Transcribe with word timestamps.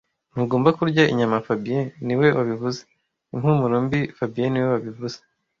Ntugomba 0.33 0.69
kurya 0.77 1.03
inyama 1.11 1.37
fabien 1.47 1.85
niwe 2.05 2.27
wabivuze 2.37 2.79
Impumuro 3.33 3.75
mbi 3.85 3.99
fabien 4.17 4.49
niwe 4.51 4.67
wabivuze 4.75 5.17